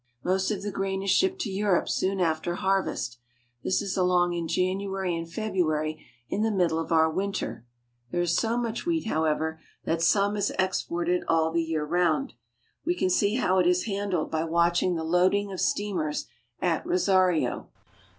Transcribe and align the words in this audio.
Most 0.23 0.49
of 0.49 0.63
the 0.63 0.71
grain 0.71 1.03
is 1.03 1.11
shipped 1.11 1.39
to 1.41 1.51
Europe 1.51 1.87
soon 1.87 2.19
after 2.19 2.55
har 2.55 2.81
vest. 2.81 3.19
This 3.63 3.83
is 3.83 3.95
along 3.95 4.33
in 4.33 4.47
January 4.47 5.15
and 5.15 5.31
February, 5.31 6.03
in 6.27 6.41
the 6.41 6.49
mid 6.49 6.69
dle 6.69 6.79
of 6.79 6.91
our 6.91 7.07
winter. 7.07 7.67
There 8.09 8.23
is 8.23 8.35
so 8.35 8.57
much 8.57 8.87
wheat, 8.87 9.05
however, 9.05 9.61
that 9.83 9.83
GREAT 9.85 9.85
FRUIT 9.85 9.85
AND 9.85 9.85
BREAD 9.85 9.91
LANDS. 9.91 10.07
some 10.07 10.37
is 10.37 10.53
exported 10.57 11.23
all 11.27 11.51
the 11.51 11.61
year 11.61 11.85
round. 11.85 12.33
We 12.83 12.95
can 12.95 13.11
see 13.11 13.35
how 13.35 13.59
it 13.59 13.67
is 13.67 13.83
handled 13.85 14.31
by 14.31 14.43
watching 14.43 14.95
the 14.95 15.03
loading 15.03 15.51
of 15.51 15.61
steamers 15.61 16.25
at 16.59 16.83
Rosario. 16.83 17.69